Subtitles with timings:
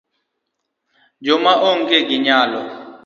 [1.25, 2.61] jo ma onge gi nyalo